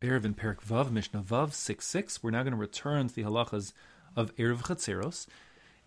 [0.00, 2.22] Erev in Perek Vav, Mishnah Vav 6 6.
[2.22, 3.72] We're now going to return to the halachas
[4.14, 5.26] of Eruv Chatzeros.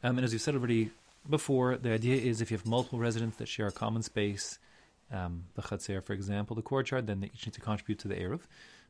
[0.03, 0.91] Um, and as you said already
[1.29, 4.59] before, the idea is if you have multiple residents that share a common space,
[5.13, 8.15] um, the Chatzer, for example, the courtyard, then they each need to contribute to the
[8.15, 8.41] Eruv.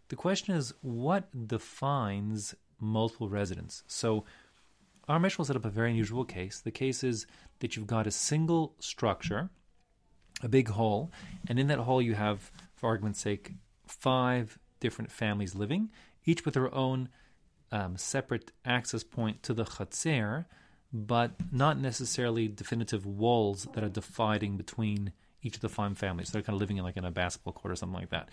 [0.10, 3.84] The question is, what defines multiple residents?
[3.86, 4.26] So,
[5.08, 6.62] our will set up a very unusual case.
[6.62, 7.28] The case is
[7.60, 9.52] that you've got a single structure,
[10.42, 11.12] a big hall,
[11.48, 13.52] and in that hall you have, for argument's sake,
[13.86, 15.90] five different families living,
[16.26, 17.08] each with their own
[17.72, 20.46] um, separate access point to the chatzer,
[20.92, 26.28] but not necessarily definitive walls that are dividing between each of the five families.
[26.28, 28.28] So They're kind of living in like in a basketball court or something like that,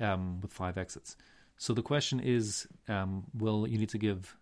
[0.00, 1.16] um, with five exits.
[1.58, 4.34] So the question is, um, will you need to give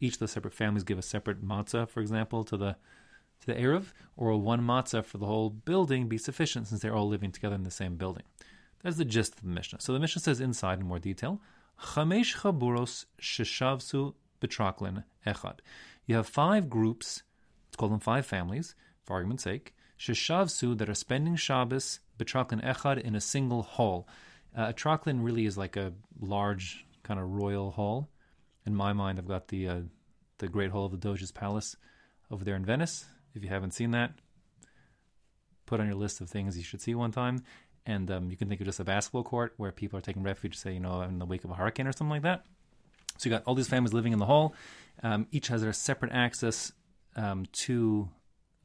[0.00, 2.76] each of the separate families give a separate matzah, for example, to the
[3.40, 6.94] to the eruv, or will one matzah for the whole building be sufficient since they're
[6.94, 8.22] all living together in the same building?
[8.82, 9.80] That's the gist of the Mishnah.
[9.80, 11.40] So the Mishnah says inside in more detail,
[11.80, 15.58] Chamesh chaburos sheshavsu betraklin echad.
[16.06, 17.22] You have five groups,
[17.68, 18.74] let's call them five families,
[19.04, 24.08] for argument's sake, sheshavsu that are spending Shabbos betraklin echad in a single hall.
[24.56, 28.08] Uh, a traklin really is like a large kind of royal hall.
[28.64, 29.80] In my mind, I've got the uh,
[30.38, 31.76] the Great Hall of the Doge's Palace
[32.30, 33.06] over there in Venice.
[33.34, 34.12] If you haven't seen that,
[35.66, 37.42] put on your list of things you should see one time
[37.86, 40.56] and um, you can think of just a basketball court where people are taking refuge,
[40.56, 42.44] say, you know, in the wake of a hurricane or something like that.
[43.18, 44.54] So you got all these families living in the hall.
[45.02, 46.72] Um, each has their separate access
[47.14, 48.08] um, to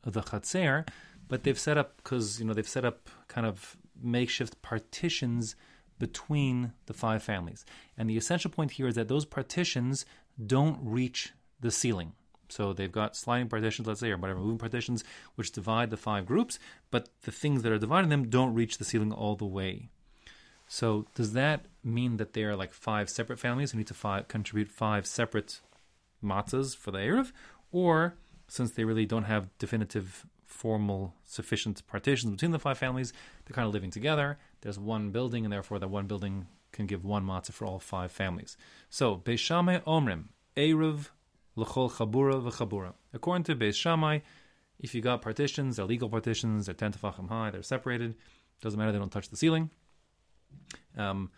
[0.03, 0.87] the chatzer,
[1.27, 5.55] but they've set up because you know they've set up kind of makeshift partitions
[5.99, 7.63] between the five families.
[7.97, 10.05] And the essential point here is that those partitions
[10.43, 12.13] don't reach the ceiling.
[12.51, 15.03] So they've got sliding partitions, let's say, or whatever, moving partitions,
[15.35, 18.85] which divide the five groups, but the things that are dividing them don't reach the
[18.85, 19.89] ceiling all the way.
[20.67, 24.69] So does that mean that they are like five separate families who need to contribute
[24.69, 25.59] five separate
[26.23, 27.31] matzahs for the Eruv?
[27.71, 28.15] Or
[28.47, 33.13] since they really don't have definitive, formal, sufficient partitions between the five families,
[33.45, 34.37] they're kind of living together.
[34.61, 38.11] There's one building, and therefore that one building can give one matzah for all five
[38.11, 38.57] families.
[38.89, 40.25] So, Beis Shammai Omrim,
[40.55, 41.09] Eruv
[41.61, 42.93] l'chol chabura v'chabura.
[43.13, 44.19] According to Beis Shammai,
[44.79, 48.15] if you got partitions, they're legal partitions, they're ten tefachim high, they're separated.
[48.61, 49.69] Doesn't matter, they don't touch the ceiling.
[50.97, 51.31] Um,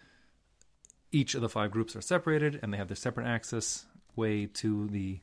[1.11, 3.85] each of the five groups are separated, and they have their separate access
[4.15, 5.19] way to the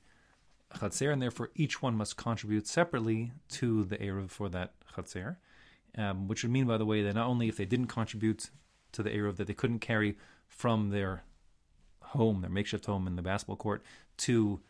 [0.75, 5.37] chatzer, and therefore each one must contribute separately to the eruv for that chatzer.
[5.99, 8.51] Um, which would mean, by the way, that not only if they didn't contribute
[8.93, 11.25] to the eruv, that they couldn't carry from their
[12.01, 13.83] home, their makeshift home in the basketball court,
[14.19, 14.61] to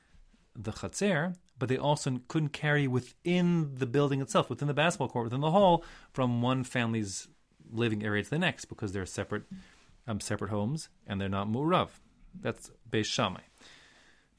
[0.65, 5.25] the chatzer, but they also couldn't carry within the building itself, within the basketball court,
[5.25, 7.29] within the hall, from one family's
[7.73, 9.45] living area to the next, because they're separate,
[10.07, 11.89] um, separate homes and they're not murav.
[12.41, 13.43] That's Beis Shammai.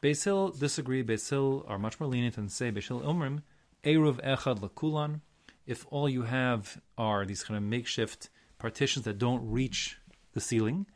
[0.02, 1.04] Beis Hillel disagree.
[1.04, 3.42] Beis Hillel are much more lenient and say Beis Hillel Omrim
[3.84, 5.22] Eruv Echad Lakulan.
[5.68, 9.98] If all you have are these kind of makeshift partitions that don't reach
[10.34, 10.88] the ceiling,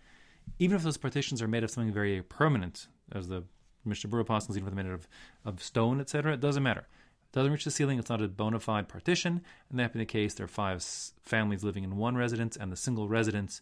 [0.60, 3.44] even if those partitions are made of something very permanent, as the
[3.86, 5.08] Mishnah Berurah Apostles, even if they're made of,
[5.46, 6.82] of stone, etc., it doesn't matter.
[6.82, 10.06] It doesn't reach the ceiling, it's not a bona fide partition, and that being the
[10.06, 10.84] case, there are five
[11.24, 13.62] families living in one residence, and the single residence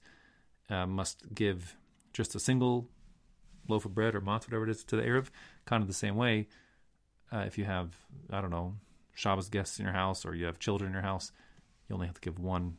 [0.69, 1.75] uh, must give
[2.13, 2.87] just a single
[3.67, 5.27] loaf of bread or mat, whatever it is, to the Eruv,
[5.65, 6.47] kind of the same way.
[7.31, 7.95] Uh, if you have,
[8.29, 8.75] I don't know,
[9.15, 11.31] Shabbos guests in your house or you have children in your house,
[11.87, 12.77] you only have to give one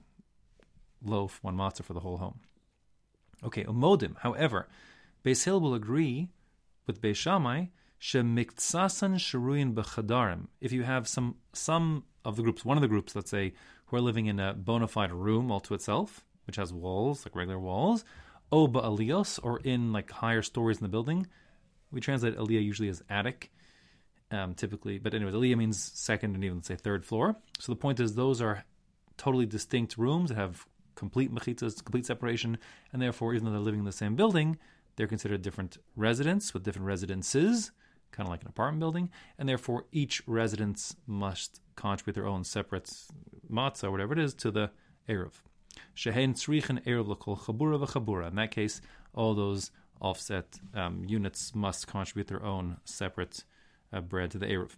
[1.05, 2.41] loaf, one matzah for the whole home.
[3.45, 4.17] Okay, umodim.
[4.19, 4.69] However,
[5.25, 6.29] Beis Hillel will agree
[6.87, 7.67] with Beis Shammai,
[8.01, 10.49] shemiksasan sharuyin bechadarim.
[10.61, 13.55] If you have some some of the groups, one of the groups, let's say,
[13.87, 17.37] who are living in a bona fide room all to itself, which has walls, like
[17.37, 18.05] regular walls,
[18.51, 21.27] o ba'alios, or in like higher stories in the building.
[21.91, 23.53] We translate aliyah usually as attic,
[24.31, 24.99] um, typically.
[24.99, 27.37] But anyways, aliyah means second and even, say, third floor.
[27.59, 28.65] So the point is those are
[29.17, 32.59] totally distinct rooms that have complete mechitzas, complete separation,
[32.93, 34.59] and therefore, even though they're living in the same building,
[34.97, 37.73] they're considered different residents with different residences,
[38.13, 42.93] kind of like an apartment building, and therefore each residence must contribute their own separate
[43.51, 44.71] matzah, or whatever it is, to the
[45.09, 45.43] Eruv.
[45.97, 48.29] Shehen tzrichen Eruv l'kol chabura v'chabura.
[48.29, 48.81] In that case,
[49.13, 49.71] all those
[50.01, 53.45] offset um, units must contribute their own separate
[53.93, 54.77] uh, bread to the Eruv.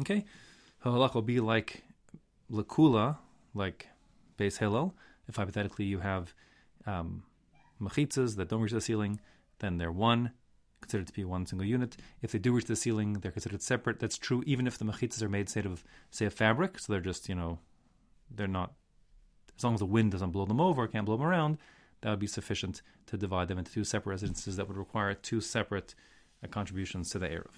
[0.00, 0.24] Okay?
[0.84, 1.84] Halach will be like
[2.50, 3.16] lakula,
[3.54, 3.88] like
[4.38, 4.94] Beis Hillel.
[5.28, 6.34] If hypothetically you have
[6.86, 7.24] um,
[7.80, 9.20] machitzas that don't reach the ceiling,
[9.58, 10.32] then they're one,
[10.80, 11.96] considered to be one single unit.
[12.22, 13.98] If they do reach the ceiling, they're considered separate.
[13.98, 17.00] That's true even if the machitzas are made, say, of say a fabric, so they're
[17.00, 17.58] just you know,
[18.30, 18.74] they're not.
[19.56, 21.56] As long as the wind doesn't blow them over, can't blow them around,
[22.02, 25.40] that would be sufficient to divide them into two separate residences that would require two
[25.40, 25.94] separate
[26.44, 27.54] uh, contributions to the Eruv.